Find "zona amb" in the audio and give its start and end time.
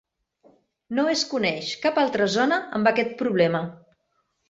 2.41-2.93